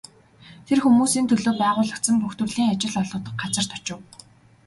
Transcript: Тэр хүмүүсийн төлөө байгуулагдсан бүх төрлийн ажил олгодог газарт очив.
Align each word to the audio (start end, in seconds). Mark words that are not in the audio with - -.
Тэр 0.67 0.77
хүмүүсийн 0.83 1.27
төлөө 1.29 1.53
байгуулагдсан 1.61 2.15
бүх 2.19 2.33
төрлийн 2.37 2.71
ажил 2.73 2.95
олгодог 3.01 3.35
газарт 3.41 3.71
очив. 3.77 3.99